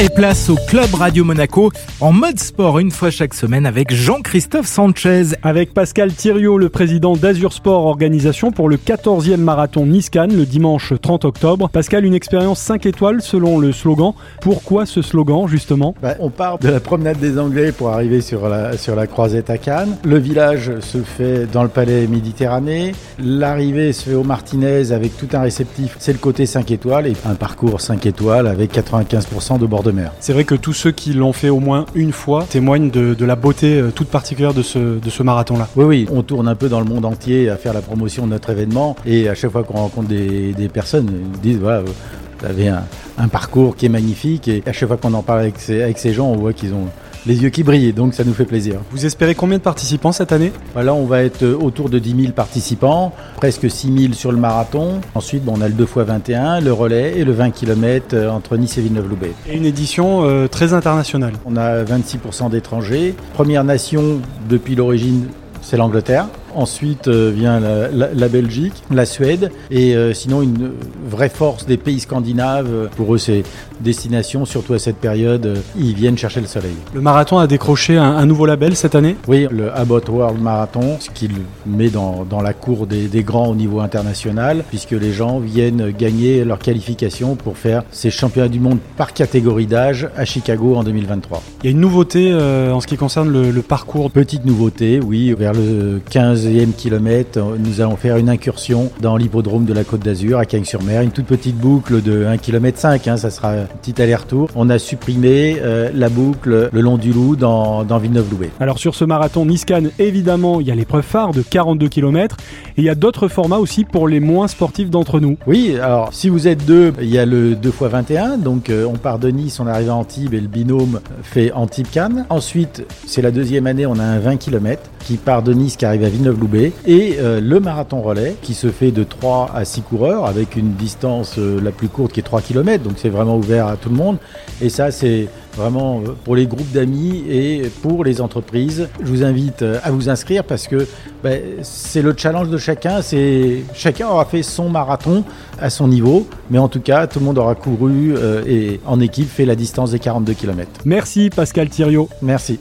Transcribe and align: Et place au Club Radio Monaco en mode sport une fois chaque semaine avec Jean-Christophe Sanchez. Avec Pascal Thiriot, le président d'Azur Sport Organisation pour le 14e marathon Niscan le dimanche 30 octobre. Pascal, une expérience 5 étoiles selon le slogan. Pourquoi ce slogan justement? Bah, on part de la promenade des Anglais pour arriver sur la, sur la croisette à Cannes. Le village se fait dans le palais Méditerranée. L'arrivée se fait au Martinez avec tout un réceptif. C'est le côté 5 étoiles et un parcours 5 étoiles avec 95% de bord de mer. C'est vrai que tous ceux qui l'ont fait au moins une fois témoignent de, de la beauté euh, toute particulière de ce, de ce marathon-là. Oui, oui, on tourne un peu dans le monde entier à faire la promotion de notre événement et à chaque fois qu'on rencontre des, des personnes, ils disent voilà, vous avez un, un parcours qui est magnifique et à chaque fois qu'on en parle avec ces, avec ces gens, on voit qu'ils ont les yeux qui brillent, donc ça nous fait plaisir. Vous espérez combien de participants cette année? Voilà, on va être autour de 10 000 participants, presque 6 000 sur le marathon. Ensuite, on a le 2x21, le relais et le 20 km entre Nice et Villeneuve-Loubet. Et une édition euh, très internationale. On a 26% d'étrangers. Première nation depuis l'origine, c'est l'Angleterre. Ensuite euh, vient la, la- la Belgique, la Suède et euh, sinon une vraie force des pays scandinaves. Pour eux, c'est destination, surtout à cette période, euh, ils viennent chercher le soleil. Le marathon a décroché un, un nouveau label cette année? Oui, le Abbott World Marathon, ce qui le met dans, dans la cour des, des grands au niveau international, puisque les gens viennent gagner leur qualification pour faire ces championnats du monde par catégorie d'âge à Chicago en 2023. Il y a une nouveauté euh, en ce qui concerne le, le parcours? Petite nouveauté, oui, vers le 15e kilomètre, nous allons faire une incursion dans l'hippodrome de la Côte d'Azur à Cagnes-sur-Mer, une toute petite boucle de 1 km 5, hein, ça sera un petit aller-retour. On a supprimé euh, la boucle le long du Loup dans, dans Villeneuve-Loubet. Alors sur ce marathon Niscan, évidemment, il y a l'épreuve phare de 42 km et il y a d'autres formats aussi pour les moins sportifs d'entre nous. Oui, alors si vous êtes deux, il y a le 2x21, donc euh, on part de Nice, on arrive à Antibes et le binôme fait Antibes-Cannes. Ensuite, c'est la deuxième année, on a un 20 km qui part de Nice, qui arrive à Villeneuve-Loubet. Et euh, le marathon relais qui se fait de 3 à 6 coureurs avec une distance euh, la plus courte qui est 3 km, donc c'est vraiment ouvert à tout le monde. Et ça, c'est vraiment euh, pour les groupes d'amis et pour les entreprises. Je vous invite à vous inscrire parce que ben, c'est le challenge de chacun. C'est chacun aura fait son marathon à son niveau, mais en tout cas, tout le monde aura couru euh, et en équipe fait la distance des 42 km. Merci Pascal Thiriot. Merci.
Et 0.00 0.08
place 0.08 0.48
au 0.48 0.54
Club 0.54 0.94
Radio 0.94 1.24
Monaco 1.24 1.72
en 2.00 2.12
mode 2.12 2.38
sport 2.38 2.78
une 2.78 2.92
fois 2.92 3.10
chaque 3.10 3.34
semaine 3.34 3.66
avec 3.66 3.92
Jean-Christophe 3.92 4.68
Sanchez. 4.68 5.34
Avec 5.42 5.74
Pascal 5.74 6.12
Thiriot, 6.12 6.56
le 6.56 6.68
président 6.68 7.16
d'Azur 7.16 7.52
Sport 7.52 7.84
Organisation 7.84 8.52
pour 8.52 8.68
le 8.68 8.76
14e 8.76 9.38
marathon 9.38 9.86
Niscan 9.86 10.28
le 10.28 10.46
dimanche 10.46 10.92
30 11.02 11.24
octobre. 11.24 11.68
Pascal, 11.68 12.04
une 12.04 12.14
expérience 12.14 12.60
5 12.60 12.86
étoiles 12.86 13.20
selon 13.22 13.58
le 13.58 13.72
slogan. 13.72 14.12
Pourquoi 14.40 14.86
ce 14.86 15.02
slogan 15.02 15.48
justement? 15.48 15.96
Bah, 16.00 16.14
on 16.20 16.30
part 16.30 16.60
de 16.60 16.68
la 16.68 16.78
promenade 16.78 17.18
des 17.18 17.36
Anglais 17.36 17.72
pour 17.72 17.88
arriver 17.88 18.20
sur 18.20 18.48
la, 18.48 18.78
sur 18.78 18.94
la 18.94 19.08
croisette 19.08 19.50
à 19.50 19.58
Cannes. 19.58 19.96
Le 20.04 20.18
village 20.18 20.78
se 20.78 20.98
fait 20.98 21.50
dans 21.52 21.64
le 21.64 21.70
palais 21.70 22.06
Méditerranée. 22.06 22.92
L'arrivée 23.18 23.92
se 23.92 24.10
fait 24.10 24.14
au 24.14 24.22
Martinez 24.22 24.92
avec 24.92 25.16
tout 25.16 25.28
un 25.32 25.40
réceptif. 25.40 25.96
C'est 25.98 26.12
le 26.12 26.20
côté 26.20 26.46
5 26.46 26.70
étoiles 26.70 27.08
et 27.08 27.14
un 27.26 27.34
parcours 27.34 27.80
5 27.80 28.06
étoiles 28.06 28.46
avec 28.46 28.72
95% 28.72 29.58
de 29.58 29.66
bord 29.66 29.82
de 29.88 29.92
mer. 29.92 30.12
C'est 30.20 30.32
vrai 30.32 30.44
que 30.44 30.54
tous 30.54 30.72
ceux 30.72 30.92
qui 30.92 31.12
l'ont 31.12 31.32
fait 31.32 31.48
au 31.48 31.60
moins 31.60 31.86
une 31.94 32.12
fois 32.12 32.46
témoignent 32.48 32.90
de, 32.90 33.14
de 33.14 33.24
la 33.24 33.36
beauté 33.36 33.80
euh, 33.80 33.90
toute 33.90 34.08
particulière 34.08 34.54
de 34.54 34.62
ce, 34.62 34.78
de 34.98 35.10
ce 35.10 35.22
marathon-là. 35.22 35.68
Oui, 35.76 35.84
oui, 35.84 36.08
on 36.12 36.22
tourne 36.22 36.46
un 36.48 36.54
peu 36.54 36.68
dans 36.68 36.80
le 36.80 36.86
monde 36.86 37.04
entier 37.04 37.48
à 37.50 37.56
faire 37.56 37.74
la 37.74 37.80
promotion 37.80 38.26
de 38.26 38.30
notre 38.30 38.50
événement 38.50 38.96
et 39.06 39.28
à 39.28 39.34
chaque 39.34 39.50
fois 39.50 39.64
qu'on 39.64 39.78
rencontre 39.78 40.08
des, 40.08 40.52
des 40.52 40.68
personnes, 40.68 41.08
ils 41.34 41.40
disent 41.40 41.58
voilà, 41.58 41.80
vous 41.80 42.46
avez 42.46 42.68
un, 42.68 42.84
un 43.18 43.28
parcours 43.28 43.76
qui 43.76 43.86
est 43.86 43.90
magnifique 43.90 44.48
et 44.48 44.62
à 44.66 44.72
chaque 44.72 44.88
fois 44.88 44.96
qu'on 44.96 45.14
en 45.14 45.22
parle 45.22 45.40
avec 45.40 45.58
ces, 45.58 45.82
avec 45.82 45.98
ces 45.98 46.12
gens, 46.12 46.26
on 46.28 46.36
voit 46.36 46.52
qu'ils 46.52 46.72
ont 46.74 46.86
les 47.28 47.42
yeux 47.42 47.50
qui 47.50 47.62
brillent, 47.62 47.92
donc 47.92 48.14
ça 48.14 48.24
nous 48.24 48.32
fait 48.32 48.46
plaisir. 48.46 48.80
Vous 48.90 49.04
espérez 49.04 49.34
combien 49.34 49.58
de 49.58 49.62
participants 49.62 50.12
cette 50.12 50.32
année? 50.32 50.50
Voilà, 50.72 50.94
on 50.94 51.04
va 51.04 51.22
être 51.22 51.44
autour 51.46 51.90
de 51.90 51.98
10 51.98 52.22
000 52.22 52.32
participants, 52.32 53.12
presque 53.36 53.70
6 53.70 53.98
000 53.98 54.12
sur 54.14 54.32
le 54.32 54.38
marathon. 54.38 55.02
Ensuite, 55.14 55.42
on 55.46 55.60
a 55.60 55.68
le 55.68 55.74
2x21, 55.74 56.64
le 56.64 56.72
relais 56.72 57.18
et 57.18 57.24
le 57.24 57.32
20 57.32 57.50
km 57.50 58.16
entre 58.30 58.56
Nice 58.56 58.78
et 58.78 58.80
Villeneuve-Loubet. 58.80 59.32
Et 59.46 59.56
une 59.56 59.66
édition 59.66 60.24
euh, 60.24 60.48
très 60.48 60.72
internationale. 60.72 61.34
On 61.44 61.56
a 61.58 61.84
26% 61.84 62.48
d'étrangers. 62.48 63.14
Première 63.34 63.62
nation 63.62 64.20
depuis 64.48 64.74
l'origine, 64.74 65.26
c'est 65.60 65.76
l'Angleterre. 65.76 66.28
Ensuite 66.54 67.08
euh, 67.08 67.32
vient 67.34 67.60
la, 67.60 67.88
la- 67.88 68.14
la 68.14 68.28
Belgique, 68.28 68.72
la 68.90 69.06
Suède 69.06 69.50
et 69.70 69.94
euh, 69.94 70.12
sinon 70.14 70.42
une 70.42 70.70
vraie 71.08 71.28
force 71.28 71.66
des 71.66 71.76
pays 71.76 72.00
scandinaves. 72.00 72.88
Pour 72.96 73.14
eux, 73.14 73.18
c'est 73.18 73.42
destination, 73.80 74.44
surtout 74.44 74.74
à 74.74 74.78
cette 74.78 74.96
période, 74.96 75.46
euh, 75.46 75.56
ils 75.78 75.94
viennent 75.94 76.18
chercher 76.18 76.40
le 76.40 76.46
soleil. 76.46 76.74
Le 76.94 77.00
marathon 77.00 77.38
a 77.38 77.46
décroché 77.46 77.96
un, 77.96 78.02
un 78.16 78.26
nouveau 78.26 78.46
label 78.46 78.74
cette 78.74 78.94
année? 78.94 79.16
Oui, 79.28 79.46
le 79.50 79.72
Abbott 79.72 80.08
World 80.08 80.40
Marathon, 80.40 80.96
ce 81.00 81.10
qui 81.10 81.28
le 81.28 81.34
met 81.66 81.88
dans, 81.90 82.24
dans 82.28 82.40
la 82.42 82.52
cour 82.54 82.86
des, 82.86 83.06
des 83.06 83.22
grands 83.22 83.48
au 83.48 83.54
niveau 83.54 83.80
international, 83.80 84.64
puisque 84.68 84.90
les 84.92 85.12
gens 85.12 85.38
viennent 85.38 85.92
gagner 85.96 86.44
leur 86.44 86.58
qualification 86.58 87.36
pour 87.36 87.56
faire 87.56 87.84
ces 87.92 88.10
championnats 88.10 88.48
du 88.48 88.58
monde 88.60 88.78
par 88.96 89.12
catégorie 89.12 89.66
d'âge 89.66 90.08
à 90.16 90.24
Chicago 90.24 90.74
en 90.74 90.82
2023. 90.82 91.42
Il 91.62 91.66
y 91.66 91.68
a 91.68 91.70
une 91.72 91.80
nouveauté 91.80 92.30
euh, 92.32 92.72
en 92.72 92.80
ce 92.80 92.86
qui 92.86 92.96
concerne 92.96 93.30
le, 93.30 93.50
le 93.50 93.62
parcours? 93.62 94.10
Petite 94.10 94.44
nouveauté, 94.44 95.00
oui, 95.00 95.32
vers 95.38 95.52
le 95.52 96.00
15e 96.48 96.72
kilomètre, 96.72 97.38
nous 97.58 97.80
allons 97.80 97.96
faire 97.96 98.16
une 98.16 98.30
incursion 98.30 98.90
dans 99.00 99.16
l'hippodrome 99.16 99.66
de 99.66 99.74
la 99.74 99.84
Côte 99.84 100.00
d'Azur 100.00 100.38
à 100.38 100.46
Cagnes-sur-Mer, 100.46 101.02
une 101.02 101.10
toute 101.10 101.26
petite 101.26 101.56
boucle 101.56 102.02
de 102.02 102.24
1 102.24 102.38
km 102.38 102.78
5, 102.78 103.06
hein, 103.06 103.16
ça 103.18 103.30
sera 103.30 103.50
un 103.52 103.64
petit 103.64 104.00
aller-retour. 104.00 104.48
On 104.54 104.70
a 104.70 104.78
supprimé 104.78 105.58
euh, 105.60 105.90
la 105.94 106.08
boucle 106.08 106.70
le 106.72 106.80
long 106.80 106.96
du 106.96 107.12
Loup 107.12 107.36
dans, 107.36 107.84
dans 107.84 107.98
Villeneuve-Loubet. 107.98 108.50
Alors 108.60 108.78
sur 108.78 108.94
ce 108.94 109.04
marathon 109.04 109.44
Niscan, 109.44 109.84
évidemment, 109.98 110.60
il 110.60 110.68
y 110.68 110.70
a 110.70 110.74
l'épreuve 110.74 111.02
phare 111.02 111.32
de 111.32 111.42
42 111.42 111.88
km 111.88 112.36
et 112.76 112.80
il 112.80 112.84
y 112.84 112.90
a 112.90 112.94
d'autres 112.94 113.28
formats 113.28 113.58
aussi 113.58 113.84
pour 113.84 114.08
les 114.08 114.20
moins 114.20 114.48
sportifs 114.48 114.88
d'entre 114.88 115.20
nous. 115.20 115.36
Oui, 115.46 115.76
alors 115.82 116.14
si 116.14 116.30
vous 116.30 116.48
êtes 116.48 116.64
deux, 116.64 116.94
il 117.00 117.10
y 117.10 117.18
a 117.18 117.26
le 117.26 117.54
2x21, 117.56 118.40
donc 118.40 118.70
euh, 118.70 118.86
on 118.86 118.96
part 118.96 119.18
de 119.18 119.28
Nice, 119.28 119.60
on 119.60 119.66
arrive 119.66 119.90
à 119.90 119.94
Antibes 119.94 120.32
et 120.32 120.40
le 120.40 120.48
binôme 120.48 121.00
fait 121.22 121.52
Antibes-Cannes. 121.52 122.24
Ensuite, 122.30 122.84
c'est 123.06 123.20
la 123.20 123.32
deuxième 123.32 123.66
année, 123.66 123.84
on 123.84 123.98
a 123.98 124.04
un 124.04 124.18
20 124.18 124.36
km 124.38 124.82
qui 125.00 125.16
part 125.16 125.42
de 125.42 125.52
Nice, 125.52 125.76
qui 125.76 125.84
arrive 125.84 126.04
à 126.04 126.08
Villeneuve-Loubet. 126.28 126.72
Et 126.86 127.16
euh, 127.18 127.40
le 127.40 127.60
marathon 127.60 128.02
relais 128.02 128.36
qui 128.42 128.54
se 128.54 128.68
fait 128.68 128.90
de 128.90 129.04
3 129.04 129.50
à 129.54 129.64
6 129.64 129.82
coureurs 129.82 130.26
avec 130.26 130.56
une 130.56 130.72
distance 130.74 131.36
euh, 131.38 131.60
la 131.60 131.70
plus 131.70 131.88
courte 131.88 132.12
qui 132.12 132.20
est 132.20 132.24
3 132.24 132.40
km, 132.40 132.82
donc 132.84 132.94
c'est 132.96 133.08
vraiment 133.08 133.36
ouvert 133.36 133.66
à 133.66 133.76
tout 133.76 133.88
le 133.88 133.96
monde. 133.96 134.18
Et 134.60 134.68
ça, 134.68 134.90
c'est 134.90 135.28
vraiment 135.56 136.00
euh, 136.00 136.14
pour 136.24 136.36
les 136.36 136.46
groupes 136.46 136.70
d'amis 136.72 137.24
et 137.28 137.70
pour 137.82 138.04
les 138.04 138.20
entreprises. 138.20 138.88
Je 139.00 139.06
vous 139.06 139.24
invite 139.24 139.62
à 139.62 139.90
vous 139.90 140.08
inscrire 140.08 140.44
parce 140.44 140.68
que 140.68 140.86
ben, 141.22 141.40
c'est 141.62 142.02
le 142.02 142.14
challenge 142.16 142.48
de 142.48 142.58
chacun. 142.58 143.02
C'est 143.02 143.64
chacun 143.74 144.08
aura 144.08 144.24
fait 144.24 144.42
son 144.42 144.68
marathon 144.68 145.24
à 145.60 145.70
son 145.70 145.88
niveau, 145.88 146.26
mais 146.50 146.58
en 146.58 146.68
tout 146.68 146.80
cas, 146.80 147.06
tout 147.06 147.18
le 147.18 147.24
monde 147.24 147.38
aura 147.38 147.54
couru 147.54 148.14
euh, 148.16 148.42
et 148.46 148.80
en 148.86 149.00
équipe 149.00 149.28
fait 149.28 149.44
la 149.44 149.56
distance 149.56 149.90
des 149.90 149.98
42 149.98 150.34
km. 150.34 150.70
Merci 150.84 151.30
Pascal 151.30 151.68
Thiriot. 151.68 152.08
Merci. 152.22 152.56